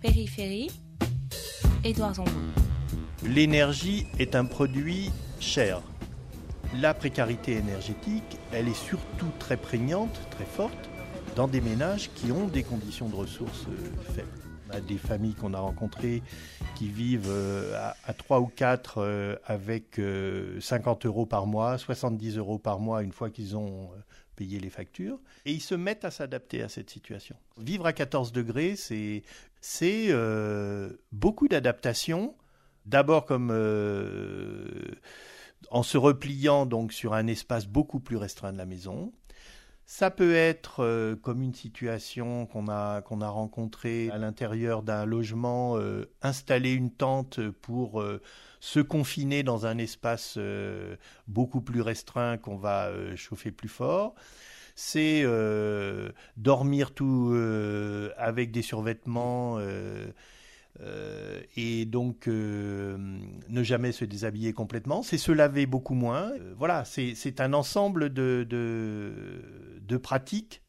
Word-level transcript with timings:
Périphérie, 0.00 0.70
Édouard 1.82 2.14
Zambon. 2.14 2.30
L'énergie 3.24 4.06
est 4.20 4.36
un 4.36 4.44
produit 4.44 5.10
cher. 5.40 5.82
La 6.80 6.94
précarité 6.94 7.52
énergétique, 7.56 8.38
elle 8.52 8.68
est 8.68 8.74
surtout 8.74 9.30
très 9.40 9.56
prégnante, 9.56 10.20
très 10.30 10.44
forte, 10.44 10.88
dans 11.34 11.48
des 11.48 11.60
ménages 11.60 12.10
qui 12.14 12.30
ont 12.30 12.46
des 12.46 12.62
conditions 12.62 13.08
de 13.08 13.16
ressources 13.16 13.66
euh, 13.66 14.12
faibles. 14.12 14.28
On 14.70 14.76
a 14.76 14.80
des 14.80 14.98
familles 14.98 15.34
qu'on 15.34 15.54
a 15.54 15.58
rencontrées 15.58 16.22
qui 16.76 16.88
vivent 16.88 17.30
euh, 17.30 17.90
à, 18.04 18.12
3 18.12 18.40
ou 18.40 18.46
4 18.46 18.98
euh, 18.98 19.36
avec 19.46 20.00
50 20.60 21.06
euros 21.06 21.26
par 21.26 21.46
mois, 21.46 21.76
70 21.76 22.36
euros 22.36 22.58
par 22.58 22.78
mois 22.78 23.02
une 23.02 23.12
fois 23.12 23.30
qu'ils 23.30 23.56
ont 23.56 23.90
payé 24.38 24.60
les 24.60 24.70
factures. 24.70 25.18
Et 25.44 25.52
ils 25.52 25.60
se 25.60 25.74
mettent 25.74 26.04
à 26.04 26.12
s'adapter 26.12 26.62
à 26.62 26.68
cette 26.68 26.88
situation. 26.88 27.34
Vivre 27.58 27.86
à 27.86 27.92
14 27.92 28.30
degrés, 28.30 28.76
c'est 28.76 30.14
beaucoup 31.12 31.48
d'adaptation. 31.48 32.36
D'abord 32.86 33.26
comme 33.26 33.50
en 35.70 35.82
se 35.82 35.98
repliant 35.98 36.66
donc 36.66 36.92
sur 36.92 37.14
un 37.14 37.26
espace 37.26 37.66
beaucoup 37.66 37.98
plus 37.98 38.16
restreint 38.16 38.52
de 38.52 38.58
la 38.58 38.66
maison. 38.66 39.12
Ça 39.90 40.10
peut 40.10 40.34
être 40.34 40.84
euh, 40.84 41.16
comme 41.16 41.40
une 41.40 41.54
situation 41.54 42.44
qu'on 42.44 42.68
a, 42.68 43.00
a 43.02 43.28
rencontrée 43.30 44.10
à 44.10 44.18
l'intérieur 44.18 44.82
d'un 44.82 45.06
logement, 45.06 45.78
euh, 45.78 46.04
installer 46.20 46.72
une 46.72 46.90
tente 46.90 47.40
pour 47.62 48.02
euh, 48.02 48.20
se 48.60 48.80
confiner 48.80 49.42
dans 49.42 49.64
un 49.64 49.78
espace 49.78 50.38
beaucoup 51.26 51.62
plus 51.62 51.80
restreint 51.80 52.36
qu'on 52.36 52.58
va 52.58 52.90
chauffer 53.16 53.50
plus 53.50 53.70
fort. 53.70 54.14
C'est 54.74 55.24
dormir 56.36 56.92
tout 56.92 57.32
avec 58.18 58.50
des 58.50 58.62
survêtements 58.62 59.58
et 61.56 61.84
donc 61.86 62.26
ne 62.26 63.62
jamais 63.62 63.92
se 63.92 64.04
déshabiller 64.04 64.52
complètement, 64.52 65.02
c'est 65.02 65.18
se 65.18 65.32
laver 65.32 65.66
beaucoup 65.66 65.94
moins. 65.94 66.32
Voilà, 66.56 66.84
c'est 66.84 67.40
un 67.40 67.52
ensemble 67.52 68.12
de, 68.12 68.44
pratiques 69.96 70.62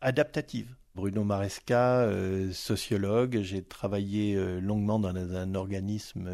adaptatives. 0.00 0.74
Bruno 0.94 1.24
Maresca, 1.24 2.08
sociologue, 2.52 3.40
j'ai 3.42 3.62
travaillé 3.62 4.34
longuement 4.60 4.98
dans 4.98 5.14
un, 5.14 5.54
organisme 5.54 6.30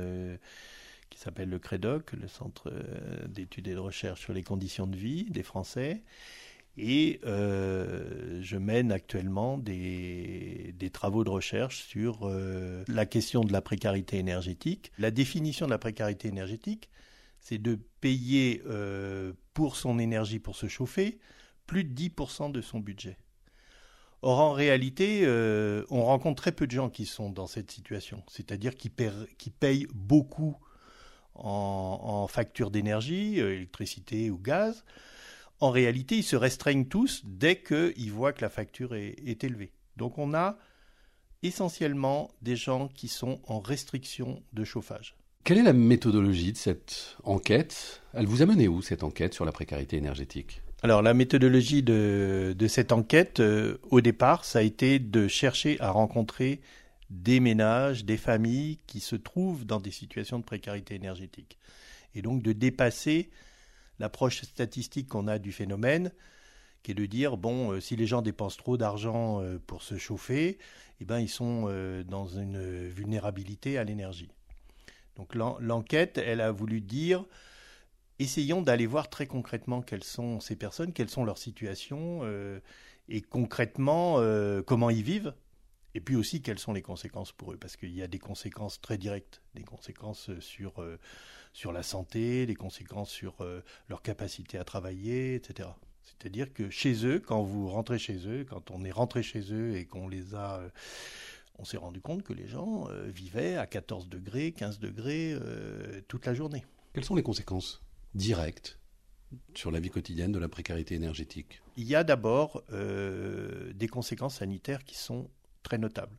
qui 1.10 1.18
s'appelle 1.18 1.48
le 1.48 1.58
CREDOC, 1.58 2.12
le 2.12 2.28
Centre 2.28 2.72
d'études 3.26 3.66
et 3.66 3.74
de 3.74 3.78
recherche 3.78 4.20
sur 4.20 4.32
les 4.32 4.44
conditions 4.44 4.86
de 4.86 4.96
vie 4.96 5.24
des 5.30 5.42
Français. 5.42 6.02
Et 6.78 7.20
euh, 7.26 8.40
je 8.40 8.56
mène 8.56 8.92
actuellement 8.92 9.58
des, 9.58 10.74
travaux 10.92 11.24
de 11.24 11.30
recherche 11.30 11.82
sur 11.84 12.20
euh, 12.22 12.82
la 12.88 13.04
question 13.04 13.42
de 13.42 13.52
la 13.52 13.60
précarité 13.60 14.18
énergétique. 14.18 14.90
La 14.98 15.10
définition 15.10 15.66
de 15.66 15.70
la 15.70 15.78
précarité 15.78 16.28
énergétique, 16.28 16.88
c'est 17.40 17.58
de 17.58 17.78
payer 18.00 18.62
euh, 18.66 19.32
pour 19.52 19.76
son 19.76 19.98
énergie 19.98 20.38
pour 20.38 20.56
se 20.56 20.66
chauffer 20.66 21.18
plus 21.72 21.84
de 21.84 21.94
10% 21.94 22.52
de 22.52 22.60
son 22.60 22.80
budget. 22.80 23.16
Or, 24.20 24.40
en 24.40 24.52
réalité, 24.52 25.26
on 25.88 26.04
rencontre 26.04 26.42
très 26.42 26.52
peu 26.52 26.66
de 26.66 26.72
gens 26.72 26.90
qui 26.90 27.06
sont 27.06 27.30
dans 27.30 27.46
cette 27.46 27.70
situation, 27.70 28.22
c'est-à-dire 28.28 28.74
qui, 28.76 28.90
payent 28.90 29.86
beaucoup 29.94 30.54
en, 31.34 31.98
en 32.02 32.26
facture 32.26 32.70
d'énergie, 32.70 33.38
électricité 33.38 34.30
ou 34.30 34.36
gaz, 34.36 34.84
en 35.62 35.70
réalité, 35.70 36.16
ils 36.16 36.24
se 36.24 36.36
restreignent 36.36 36.86
tous 36.86 37.22
dès 37.24 37.62
qu'ils 37.62 38.12
voient 38.12 38.32
que 38.32 38.42
la 38.42 38.50
facture 38.50 38.94
est, 38.94 39.42
élevée. 39.42 39.72
Donc 39.96 40.18
on 40.18 40.34
a 40.34 40.58
essentiellement 41.42 42.32
des 42.42 42.56
gens 42.56 42.88
qui 42.88 43.08
sont 43.08 43.40
en 43.46 43.60
restriction 43.60 44.42
de 44.52 44.64
chauffage. 44.64 45.16
Quelle 45.44 45.58
est 45.58 45.62
la 45.62 45.72
méthodologie 45.72 46.52
de 46.52 46.58
cette 46.58 47.16
enquête? 47.22 48.02
Elle 48.12 48.26
vous 48.26 48.42
a 48.42 48.46
mené 48.46 48.68
où 48.68 48.82
cette 48.82 49.04
enquête 49.04 49.34
sur 49.34 49.44
la 49.44 49.52
précarité 49.52 49.96
énergétique? 49.96 50.62
Alors 50.82 51.00
la 51.00 51.14
méthodologie 51.14 51.84
de, 51.84 52.66
cette 52.68 52.90
enquête, 52.90 53.38
euh, 53.38 53.78
au 53.90 54.00
départ, 54.00 54.44
ça 54.44 54.58
a 54.58 54.62
été 54.62 54.98
de 54.98 55.28
chercher 55.28 55.80
à 55.80 55.90
rencontrer 55.90 56.60
des 57.08 57.38
ménages, 57.38 58.04
des 58.04 58.16
familles 58.16 58.80
qui 58.88 58.98
se 58.98 59.14
trouvent 59.14 59.64
dans 59.64 59.78
des 59.78 59.92
situations 59.92 60.40
de 60.40 60.44
précarité 60.44 60.96
énergétique. 60.96 61.56
Et 62.16 62.22
donc 62.22 62.42
de 62.42 62.52
dépasser 62.52 63.30
l'approche 64.00 64.42
statistique 64.42 65.08
qu'on 65.08 65.28
a 65.28 65.38
du 65.38 65.52
phénomène, 65.52 66.10
qui 66.82 66.90
est 66.90 66.94
de 66.94 67.06
dire 67.06 67.36
bon, 67.36 67.70
euh, 67.70 67.80
si 67.80 67.94
les 67.94 68.06
gens 68.08 68.20
dépensent 68.20 68.58
trop 68.58 68.76
d'argent 68.76 69.40
euh, 69.40 69.60
pour 69.64 69.82
se 69.82 69.96
chauffer, 69.98 70.58
eh 71.00 71.04
ben 71.04 71.20
ils 71.20 71.28
sont 71.28 71.64
dans 72.08 72.26
une 72.26 72.88
vulnérabilité 72.88 73.76
à 73.76 73.82
l'énergie. 73.82 74.30
Donc 75.16 75.34
l'enquête, 75.34 76.18
elle 76.18 76.40
a 76.40 76.52
voulu 76.52 76.80
dire 76.80 77.24
essayons 78.22 78.62
d'aller 78.62 78.86
voir 78.86 79.10
très 79.10 79.26
concrètement 79.26 79.82
quelles 79.82 80.04
sont 80.04 80.40
ces 80.40 80.56
personnes, 80.56 80.92
quelles 80.92 81.10
sont 81.10 81.24
leurs 81.24 81.38
situations 81.38 82.22
et 83.08 83.20
concrètement 83.20 84.20
comment 84.66 84.90
ils 84.90 85.02
vivent. 85.02 85.34
Et 85.94 86.00
puis 86.00 86.16
aussi 86.16 86.40
quelles 86.40 86.58
sont 86.58 86.72
les 86.72 86.82
conséquences 86.82 87.32
pour 87.32 87.52
eux, 87.52 87.58
parce 87.58 87.76
qu'il 87.76 87.94
y 87.94 88.02
a 88.02 88.06
des 88.06 88.18
conséquences 88.18 88.80
très 88.80 88.96
directes, 88.96 89.42
des 89.54 89.62
conséquences 89.62 90.30
sur 90.40 90.82
sur 91.52 91.72
la 91.72 91.82
santé, 91.82 92.46
les 92.46 92.54
conséquences 92.54 93.10
sur 93.10 93.40
euh, 93.40 93.62
leur 93.88 94.02
capacité 94.02 94.58
à 94.58 94.64
travailler, 94.64 95.34
etc. 95.34 95.68
C'est-à-dire 96.02 96.52
que 96.52 96.70
chez 96.70 97.06
eux, 97.06 97.20
quand 97.20 97.42
vous 97.42 97.68
rentrez 97.68 97.98
chez 97.98 98.26
eux, 98.26 98.44
quand 98.48 98.70
on 98.70 98.84
est 98.84 98.90
rentré 98.90 99.22
chez 99.22 99.52
eux 99.52 99.76
et 99.76 99.84
qu'on 99.84 100.08
les 100.08 100.34
a... 100.34 100.56
Euh, 100.56 100.68
on 101.58 101.64
s'est 101.64 101.76
rendu 101.76 102.00
compte 102.00 102.22
que 102.22 102.32
les 102.32 102.48
gens 102.48 102.88
euh, 102.88 103.08
vivaient 103.08 103.56
à 103.56 103.66
14 103.66 104.08
degrés, 104.08 104.52
15 104.52 104.78
degrés 104.78 105.36
toute 106.08 106.24
la 106.26 106.34
journée. 106.34 106.64
Quelles 106.94 107.04
sont 107.04 107.14
les 107.14 107.22
conséquences? 107.22 107.82
Directes 108.14 108.78
sur 109.54 109.70
la 109.70 109.80
vie 109.80 109.90
quotidienne 109.90 110.32
de 110.32 110.38
la 110.38 110.48
précarité 110.48 110.94
énergétique 110.94 111.62
Il 111.76 111.84
y 111.84 111.94
a 111.94 112.04
d'abord 112.04 112.62
des 112.70 113.88
conséquences 113.88 114.36
sanitaires 114.36 114.84
qui 114.84 114.96
sont 114.96 115.30
très 115.62 115.78
notables. 115.78 116.16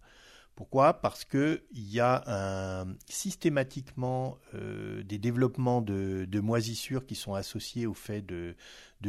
Pourquoi? 0.56 1.02
Parce 1.02 1.26
qu'il 1.26 1.62
y 1.74 2.00
a 2.00 2.86
systématiquement 3.10 4.38
euh, 4.54 5.02
des 5.04 5.18
développements 5.18 5.82
de, 5.82 6.40
moisissures 6.40 7.08
qui 7.08 7.16
sont 7.16 7.34
associés 7.34 7.88
au 7.88 7.96
fait 7.96 8.22
de, 8.22 8.56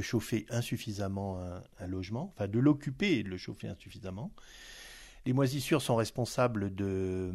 chauffer 0.01 0.47
insuffisamment 0.49 1.43
un, 1.79 1.87
logement, 1.87 2.33
enfin 2.35 2.49
de 2.49 2.59
l'occuper 2.59 3.19
et 3.19 3.23
de 3.23 3.29
le 3.29 3.37
chauffer 3.37 3.69
insuffisamment. 3.69 4.33
Les 5.27 5.33
moisissures 5.33 5.83
sont 5.83 5.97
responsables 5.97 6.75
de, 6.75 7.31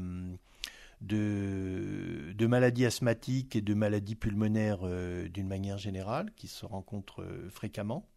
de, 1.01 2.45
maladies 2.45 2.85
asthmatiques 2.85 3.55
et 3.55 3.61
de 3.61 3.73
maladies 3.73 4.15
pulmonaires 4.15 4.79
euh, 4.83 5.27
d'une 5.29 5.47
manière 5.47 5.77
générale 5.77 6.31
qui 6.35 6.47
se 6.47 6.65
rencontrent 6.65 7.21
euh, 7.21 7.49
fréquemment. 7.49 8.07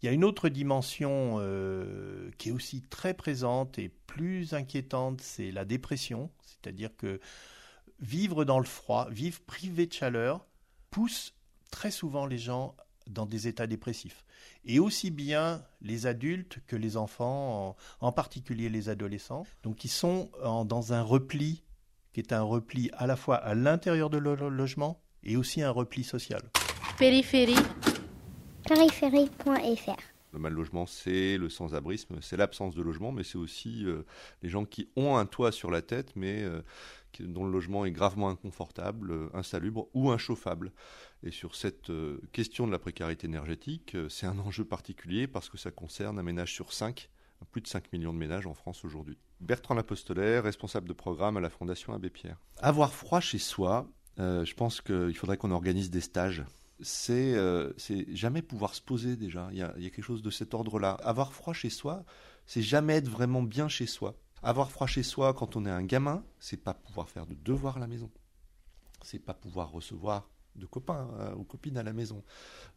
Il 0.00 0.06
y 0.06 0.08
a 0.08 0.12
une 0.12 0.24
autre 0.24 0.48
dimension 0.48 1.36
euh, 1.38 2.30
qui 2.38 2.50
est 2.50 2.52
aussi 2.52 2.82
très 2.82 3.14
présente 3.14 3.78
et 3.78 3.88
plus 3.88 4.54
inquiétante, 4.54 5.20
c'est 5.20 5.50
la 5.50 5.64
dépression. 5.64 6.30
C'est-à-dire 6.44 6.94
que 6.96 7.20
vivre 8.00 8.44
dans 8.44 8.58
le 8.58 8.66
froid, 8.66 9.08
vivre 9.10 9.40
privé 9.40 9.86
de 9.86 9.92
chaleur, 9.92 10.46
pousse 10.90 11.34
très 11.70 11.90
souvent 11.90 12.26
les 12.26 12.38
gens 12.38 12.76
dans 13.06 13.24
des 13.24 13.46
états 13.48 13.66
dépressifs. 13.66 14.24
Et 14.64 14.78
aussi 14.78 15.10
bien 15.10 15.64
les 15.80 16.06
adultes 16.06 16.58
que 16.66 16.76
les 16.76 16.96
enfants, 16.96 17.76
en, 18.00 18.12
particulier 18.12 18.68
les 18.68 18.88
adolescents, 18.88 19.46
donc 19.62 19.76
qui 19.76 19.88
sont 19.88 20.30
dans 20.42 20.92
un 20.92 21.02
repli 21.02 21.62
qui 22.16 22.20
est 22.20 22.32
un 22.32 22.40
repli 22.40 22.90
à 22.94 23.06
la 23.06 23.14
fois 23.14 23.36
à 23.36 23.54
l'intérieur 23.54 24.08
de 24.08 24.16
leur 24.16 24.48
logement 24.48 25.02
et 25.22 25.36
aussi 25.36 25.60
un 25.60 25.68
repli 25.68 26.02
social. 26.02 26.40
Périphérie 26.98 27.62
périphérie.fr. 28.66 30.00
Le 30.32 30.38
mal 30.38 30.54
logement, 30.54 30.86
c'est 30.86 31.36
le 31.36 31.50
sans-abrisme, 31.50 32.16
c'est 32.22 32.38
l'absence 32.38 32.74
de 32.74 32.80
logement, 32.80 33.12
mais 33.12 33.22
c'est 33.22 33.36
aussi 33.36 33.84
euh, 33.84 34.06
les 34.42 34.48
gens 34.48 34.64
qui 34.64 34.88
ont 34.96 35.18
un 35.18 35.26
toit 35.26 35.52
sur 35.52 35.70
la 35.70 35.82
tête, 35.82 36.16
mais 36.16 36.42
euh, 36.42 36.62
dont 37.20 37.44
le 37.44 37.52
logement 37.52 37.84
est 37.84 37.92
gravement 37.92 38.30
inconfortable, 38.30 39.10
euh, 39.10 39.28
insalubre 39.34 39.88
ou 39.92 40.10
inchauffable. 40.10 40.72
Et 41.22 41.30
sur 41.30 41.54
cette 41.54 41.92
question 42.32 42.66
de 42.66 42.72
la 42.72 42.78
précarité 42.78 43.26
énergétique, 43.26 43.94
c'est 44.08 44.26
un 44.26 44.38
enjeu 44.38 44.64
particulier 44.64 45.26
parce 45.26 45.50
que 45.50 45.58
ça 45.58 45.70
concerne 45.70 46.18
un 46.18 46.22
ménage 46.22 46.54
sur 46.54 46.72
cinq, 46.72 47.10
plus 47.50 47.60
de 47.60 47.66
5 47.66 47.92
millions 47.92 48.12
de 48.12 48.18
ménages 48.18 48.46
en 48.46 48.54
France 48.54 48.84
aujourd'hui. 48.84 49.18
Bertrand 49.40 49.74
Lapostolaire, 49.74 50.44
responsable 50.44 50.88
de 50.88 50.92
programme 50.92 51.36
à 51.36 51.40
la 51.40 51.50
Fondation 51.50 51.92
Abbé 51.92 52.10
Pierre. 52.10 52.38
Avoir 52.58 52.92
froid 52.92 53.20
chez 53.20 53.38
soi, 53.38 53.88
je 54.18 54.54
pense 54.54 54.80
qu'il 54.80 55.14
faudrait 55.16 55.36
qu'on 55.36 55.50
organise 55.50 55.90
des 55.90 56.00
stages 56.00 56.44
euh, 57.10 57.72
c'est 57.76 58.14
jamais 58.14 58.42
pouvoir 58.42 58.74
se 58.74 58.82
poser 58.82 59.16
déjà. 59.16 59.48
Il 59.52 59.58
y, 59.58 59.62
a, 59.62 59.72
quelque 59.72 60.02
chose 60.02 60.22
de 60.22 60.30
cet 60.30 60.54
ordre-là. 60.54 60.92
Avoir 61.02 61.32
froid 61.32 61.54
chez 61.54 61.70
soi, 61.70 62.04
c'est 62.46 62.62
jamais 62.62 62.94
être 62.94 63.08
vraiment 63.08 63.42
bien 63.42 63.68
chez 63.68 63.86
soi. 63.86 64.14
Avoir 64.42 64.70
froid 64.70 64.86
chez 64.86 65.02
soi 65.02 65.32
quand 65.34 65.56
on 65.56 65.64
est 65.64 65.70
un 65.70 65.82
gamin, 65.82 66.24
c'est 66.38 66.62
pas 66.62 66.74
pouvoir 66.74 67.08
faire 67.08 67.26
de 67.26 67.34
devoirs 67.34 67.78
à 67.78 67.80
la 67.80 67.86
maison. 67.86 68.10
C'est 69.02 69.18
pas 69.18 69.34
pouvoir 69.34 69.70
recevoir 69.70 70.28
de 70.56 70.66
copains 70.66 71.08
euh, 71.18 71.34
ou 71.34 71.44
copines 71.44 71.76
à 71.76 71.82
la 71.82 71.92
maison. 71.92 72.22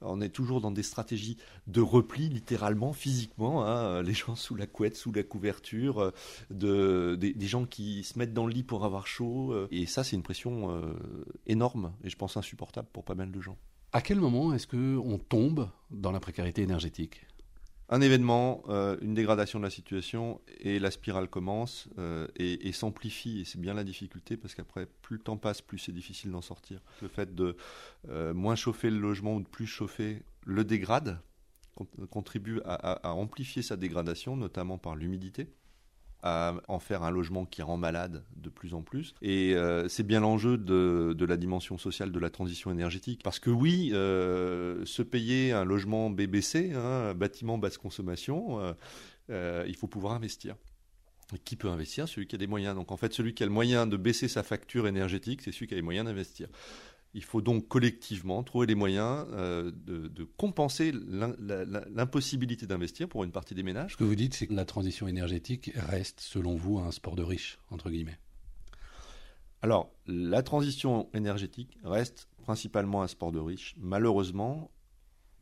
On 0.01 0.21
est 0.21 0.29
toujours 0.29 0.61
dans 0.61 0.71
des 0.71 0.83
stratégies 0.83 1.37
de 1.67 1.81
repli, 1.81 2.29
littéralement, 2.29 2.93
physiquement. 2.93 3.65
Hein, 3.65 4.01
les 4.01 4.13
gens 4.13 4.35
sous 4.35 4.55
la 4.55 4.67
couette, 4.67 4.95
sous 4.95 5.11
la 5.11 5.23
couverture, 5.23 5.99
euh, 5.99 6.11
de, 6.49 7.15
des, 7.15 7.47
gens 7.47 7.65
qui 7.65 8.03
se 8.03 8.17
mettent 8.17 8.33
dans 8.33 8.45
le 8.45 8.53
lit 8.53 8.63
pour 8.63 8.85
avoir 8.85 9.07
chaud. 9.07 9.51
Euh, 9.53 9.67
et 9.71 9.85
ça, 9.85 10.03
c'est 10.03 10.15
une 10.15 10.23
pression 10.23 10.49
énorme 11.47 11.93
et 12.03 12.09
je 12.09 12.15
pense 12.15 12.37
insupportable 12.37 12.87
pour 12.91 13.03
pas 13.03 13.15
mal 13.15 13.31
de 13.31 13.41
gens. 13.41 13.57
À 13.91 14.01
quel 14.01 14.19
moment 14.19 14.53
est-ce 14.53 14.67
qu'on 14.67 15.17
tombe 15.17 15.69
dans 15.89 16.11
la 16.11 16.19
précarité 16.19 16.61
énergétique? 16.61 17.25
Un 17.89 18.01
événement, 18.01 18.63
euh, 18.69 18.97
une 19.01 19.15
dégradation 19.15 19.59
de 19.59 19.63
la 19.63 19.69
situation, 19.69 20.41
et 20.59 20.79
la 20.79 20.91
spirale 20.91 21.27
commence 21.27 21.87
euh, 21.97 22.27
et, 22.35 22.71
s'amplifie. 22.71 23.41
Et 23.41 23.45
c'est 23.45 23.59
bien 23.59 23.73
la 23.73 23.83
difficulté 23.83 24.37
parce 24.37 24.53
qu'après, 24.53 24.87
plus 25.01 25.17
le 25.17 25.23
temps 25.23 25.37
passe, 25.37 25.61
plus 25.61 25.79
c'est 25.79 25.91
difficile 25.91 26.31
d'en 26.31 26.41
sortir. 26.41 26.81
Le 27.01 27.07
fait 27.07 27.33
de 27.33 27.57
euh, 28.09 28.33
moins 28.33 28.55
chauffer 28.55 28.89
le 28.89 28.99
logement 28.99 29.35
ou 29.35 29.41
de 29.41 29.47
plus 29.47 29.67
chauffer 29.67 30.21
le 30.45 30.63
dégrade, 30.63 31.19
contribue 32.09 32.59
à 32.65 33.13
amplifier 33.13 33.61
sa 33.61 33.77
dégradation, 33.77 34.35
notamment 34.35 34.77
par 34.77 34.97
l'humidité 34.97 35.47
à 36.21 36.55
en 36.67 36.79
faire 36.79 37.03
un 37.03 37.11
logement 37.11 37.45
qui 37.45 37.61
rend 37.61 37.77
malade 37.77 38.23
de 38.35 38.49
plus 38.49 38.73
en 38.73 38.81
plus. 38.81 39.15
Et 39.21 39.53
euh, 39.55 39.87
c'est 39.87 40.03
bien 40.03 40.19
l'enjeu 40.19 40.57
de, 40.57 41.25
la 41.25 41.37
dimension 41.37 41.77
sociale 41.77 42.11
de 42.11 42.19
la 42.19 42.29
transition 42.29 42.71
énergétique. 42.71 43.21
Parce 43.23 43.39
que 43.39 43.49
oui, 43.49 43.91
euh, 43.93 44.83
se 44.85 45.01
payer 45.01 45.51
un 45.51 45.63
logement 45.63 46.09
BBC, 46.09 46.73
hein, 46.73 47.13
bâtiment 47.13 47.57
basse 47.57 47.77
consommation, 47.77 48.59
euh, 49.29 49.65
il 49.67 49.75
faut 49.75 49.87
pouvoir 49.87 50.13
investir. 50.13 50.55
qui 51.45 51.55
peut 51.55 51.69
investir? 51.69 52.07
Celui 52.07 52.27
qui 52.27 52.35
a 52.35 52.39
des 52.39 52.47
moyens. 52.47 52.75
Donc 52.75 52.91
en 52.91 52.97
fait, 52.97 53.13
celui 53.13 53.33
qui 53.33 53.43
a 53.43 53.45
le 53.45 53.51
moyen 53.51 53.87
de 53.87 53.97
baisser 53.97 54.27
sa 54.27 54.43
facture 54.43 54.87
énergétique, 54.87 55.41
c'est 55.41 55.51
celui 55.51 55.67
qui 55.67 55.73
a 55.73 55.77
les 55.77 55.83
moyens 55.83 56.05
d'investir. 56.05 56.49
Il 57.13 57.23
faut 57.23 57.41
donc 57.41 57.67
collectivement 57.67 58.43
trouver 58.43 58.67
les 58.67 58.75
moyens 58.75 59.25
euh, 59.31 59.71
de, 59.73 60.23
compenser 60.37 60.91
l'impossibilité 60.91 62.67
d'investir 62.67 63.09
pour 63.09 63.23
une 63.23 63.31
partie 63.31 63.55
des 63.55 63.63
ménages. 63.63 63.93
Ce 63.93 63.97
que 63.97 64.03
vous 64.03 64.15
dites, 64.15 64.35
c'est 64.35 64.47
que 64.47 64.53
la 64.53 64.65
transition 64.65 65.07
énergétique 65.07 65.71
reste, 65.75 66.19
selon 66.19 66.55
vous, 66.55 66.77
un 66.77 66.91
sport 66.91 67.15
de 67.15 67.23
riches, 67.23 67.57
entre 67.71 67.89
guillemets. 67.89 68.19
Alors, 69.61 69.91
la 70.05 70.43
transition 70.43 71.09
énergétique 71.13 71.77
reste 71.83 72.29
principalement 72.43 73.01
un 73.01 73.07
sport 73.07 73.31
de 73.31 73.39
riches. 73.39 73.75
Malheureusement, 73.77 74.71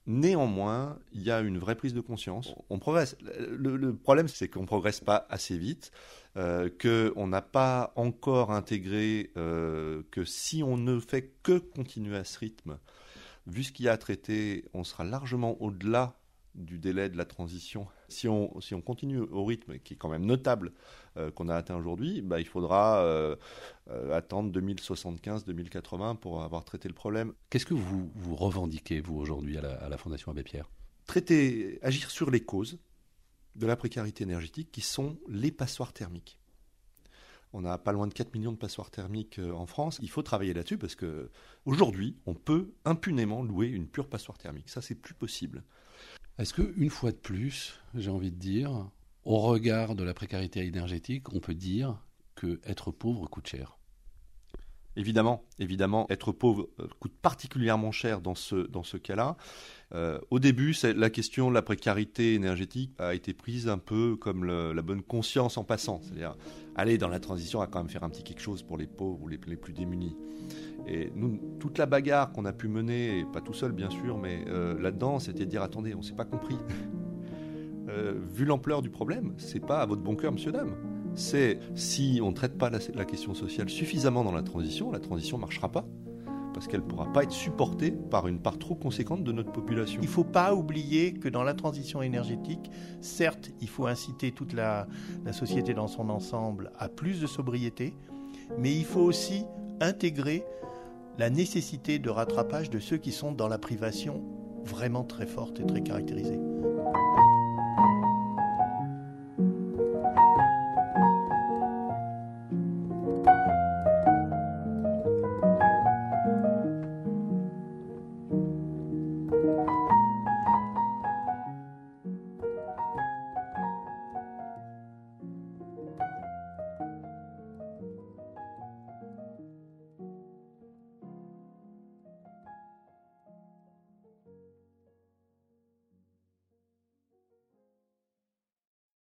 Néanmoins, 0.08 0.98
il 1.12 1.22
y 1.22 1.32
a 1.32 1.42
une 1.42 1.58
vraie 1.58 1.76
prise 1.76 1.94
de 1.94 2.00
conscience. 2.00 2.56
On 2.70 2.80
progresse. 2.80 3.18
Le, 3.22 3.94
problème, 3.94 4.30
c'est 4.30 4.48
qu'on 4.48 4.62
ne 4.62 4.66
progresse 4.66 5.02
pas 5.02 5.28
assez 5.30 5.58
vite, 5.58 5.92
euh, 6.38 6.70
qu'on 6.82 7.28
n'a 7.28 7.42
pas 7.42 7.92
encore 7.98 8.52
intégré 8.52 9.32
euh, 9.36 10.04
que 10.10 10.24
si 10.24 10.64
on 10.64 10.78
ne 10.78 11.02
fait 11.02 11.34
que 11.44 11.58
continuer 11.58 12.16
à 12.16 12.24
ce 12.24 12.40
rythme, 12.40 12.78
vu 13.48 13.66
ce 13.66 13.74
qu'il 13.74 13.86
y 13.86 13.90
a 13.90 13.92
à 13.92 13.98
traiter, 13.98 14.64
on 14.74 14.86
sera 14.86 15.04
largement 15.04 15.62
au-delà 15.62 16.16
du 16.58 16.80
délai 16.80 17.10
de 17.10 17.18
la 17.18 17.26
transition. 17.26 17.88
Si 18.10 18.28
on, 18.28 18.60
si 18.60 18.74
on 18.74 18.82
continue 18.82 19.20
au 19.20 19.46
rythme 19.46 19.78
qui 19.80 19.94
est 19.94 19.98
quand 19.98 20.10
même 20.10 20.26
notable 20.26 20.74
euh, 21.16 21.32
qu'on 21.32 21.48
a 21.48 21.56
atteint 21.56 21.78
aujourd'hui, 21.78 22.22
bah, 22.22 22.40
il 22.40 22.48
faudra 22.48 23.04
euh, 23.04 23.36
euh, 23.90 24.16
attendre 24.16 24.52
2075-2080 24.60 26.18
pour 26.18 26.44
avoir 26.44 26.66
traité 26.66 26.88
le 26.88 26.96
problème. 26.96 27.34
Qu'est-ce 27.50 27.66
que 27.66 27.76
vous, 27.76 28.12
vous 28.16 28.36
revendiquez, 28.36 29.00
vous, 29.00 29.18
aujourd'hui, 29.18 29.58
à 29.58 29.62
la, 29.62 29.74
à 29.76 29.90
la 29.90 29.98
Fondation 29.98 30.32
Abbé 30.32 30.44
Pierre? 30.44 30.70
Traiter, 31.06 31.80
agir 31.84 32.10
sur 32.10 32.32
les 32.32 32.42
causes 32.42 32.80
de 33.56 33.66
la 33.66 33.76
précarité 33.76 34.24
énergétique 34.24 34.72
qui 34.72 34.82
sont 34.82 35.18
les 35.30 35.52
passoires 35.52 35.94
thermiques. 35.94 36.38
On 37.54 37.64
a 37.64 37.78
pas 37.78 37.94
loin 37.94 38.08
de 38.08 38.14
4 38.14 38.34
millions 38.34 38.52
de 38.52 38.58
passoires 38.58 38.92
thermiques 38.92 39.40
en 39.40 39.66
France. 39.66 40.00
Il 40.02 40.10
faut 40.10 40.22
travailler 40.22 40.54
là-dessus 40.54 40.78
parce 40.78 40.96
que 40.96 41.32
aujourd'hui, 41.66 42.18
on 42.26 42.34
peut 42.34 42.74
impunément 42.84 43.42
louer 43.42 43.68
une 43.68 43.88
pure 43.88 44.10
passoire 44.10 44.38
thermique. 44.38 44.70
Ça, 44.70 44.82
c'est 44.82 44.96
plus 44.96 45.14
possible. 45.14 45.64
Est-ce 46.38 46.54
que 46.54 46.74
une 46.78 46.92
fois 46.92 47.12
de 47.12 47.18
plus, 47.18 47.80
j'ai 47.96 48.12
envie 48.12 48.30
de 48.30 48.38
dire, 48.38 48.92
au 49.26 49.40
regard 49.40 49.96
de 49.96 50.04
la 50.04 50.14
précarité 50.14 50.64
énergétique, 50.64 51.34
on 51.34 51.40
peut 51.40 51.56
dire 51.56 52.00
que 52.36 52.62
être 52.64 52.92
pauvre 52.92 53.28
coûte 53.28 53.48
cher? 53.48 53.80
Évidemment, 54.98 55.44
évidemment, 55.60 56.08
être 56.10 56.32
pauvre 56.32 56.70
euh, 56.80 56.88
coûte 57.00 57.14
particulièrement 57.22 57.92
cher 57.92 58.20
dans 58.20 58.34
ce, 58.34 58.56
dans 58.56 58.82
ce 58.82 58.98
cas-là. 58.98 59.38
Euh, 59.94 60.20
au 60.32 60.40
début, 60.40 60.76
la 60.84 61.12
question 61.12 61.50
de 61.50 61.54
la 61.54 61.62
précarité 61.62 62.34
énergétique 62.34 62.92
a 62.98 63.14
été 63.14 63.36
prise 63.36 63.70
un 63.70 63.78
peu 63.78 64.16
comme 64.16 64.44
la 64.44 64.82
bonne 64.82 65.04
conscience 65.04 65.58
en 65.58 65.64
passant. 65.64 66.02
C'est-à-dire, 66.02 66.36
aller 66.76 66.98
dans 66.98 67.10
la 67.10 67.20
transition, 67.20 67.62
à 67.62 67.68
quand 67.68 67.78
même 67.78 67.90
faire 67.90 68.04
un 68.04 68.10
petit 68.10 68.24
quelque 68.24 68.42
chose 68.42 68.64
pour 68.64 68.76
les 68.76 68.88
pauvres 68.88 69.22
ou 69.22 69.28
les, 69.28 69.38
plus 69.38 69.74
démunis. 69.74 70.18
Et 70.88 71.12
nous, 71.16 71.40
toute 71.60 71.78
la 71.78 71.86
bagarre 71.86 72.32
qu'on 72.32 72.46
a 72.46 72.54
pu 72.54 72.68
mener, 72.68 73.20
et 73.20 73.26
pas 73.26 73.42
tout 73.42 73.54
seul 73.54 73.74
bien 73.74 73.92
sûr, 73.92 74.18
mais 74.18 74.46
euh, 74.48 74.80
là-dedans, 74.82 75.20
c'était 75.20 75.46
de 75.46 75.52
dire 75.52 75.62
attendez, 75.62 75.94
on 75.94 76.00
ne 76.00 76.04
s'est 76.04 76.16
pas 76.16 76.26
compris. 76.26 76.58
vu 78.34 78.46
l'ampleur 78.46 78.82
du 78.82 78.90
problème, 78.90 79.36
c'est 79.38 79.66
pas 79.66 79.82
à 79.82 79.86
votre 79.86 80.02
bon 80.02 80.16
cœur, 80.16 80.32
monsieur, 80.32 80.52
dame 80.52 80.76
c'est 81.18 81.60
si 81.76 82.20
on 82.24 82.30
ne 82.30 82.36
traite 82.36 82.58
pas 82.58 82.70
la, 82.70 83.06
question 83.06 83.34
sociale 83.34 83.70
suffisamment 83.70 84.24
dans 84.24 84.32
la 84.32 84.44
transition, 84.44 84.92
la 84.92 85.00
transition 85.00 85.38
ne 85.38 85.42
marchera 85.42 85.70
pas 85.70 85.86
parce 86.54 86.68
qu'elle 86.68 86.82
ne 86.82 86.86
pourra 86.86 87.12
pas 87.12 87.24
être 87.24 87.32
supportée 87.32 87.92
par 87.92 88.28
une 88.28 88.40
part 88.40 88.58
trop 88.58 88.74
conséquente 88.74 89.24
de 89.24 89.32
notre 89.32 89.52
population. 89.52 90.00
Il 90.02 90.06
ne 90.06 90.12
faut 90.12 90.24
pas 90.24 90.56
oublier 90.56 91.14
que 91.14 91.30
dans 91.30 91.44
la 91.44 91.54
transition 91.54 92.02
énergétique, 92.02 92.72
certes, 93.00 93.52
il 93.62 93.70
faut 93.70 93.86
inciter 93.86 94.32
toute 94.32 94.54
la, 94.54 94.88
société 95.34 95.76
dans 95.76 95.88
son 95.88 96.10
ensemble 96.10 96.72
à 96.80 96.90
plus 96.90 97.22
de 97.22 97.28
sobriété, 97.28 97.94
mais 98.58 98.74
il 98.74 98.86
faut 98.86 99.02
aussi 99.02 99.44
intégrer 99.82 100.44
la 101.20 101.30
nécessité 101.30 102.00
de 102.00 102.10
rattrapage 102.10 102.72
de 102.72 102.80
ceux 102.80 102.98
qui 102.98 103.12
sont 103.12 103.32
dans 103.32 103.48
la 103.48 103.60
privation 103.60 104.24
vraiment 104.64 105.04
très 105.04 105.28
forte 105.28 105.60
et 105.60 105.66
très 105.66 105.82
caractérisée. 105.82 106.40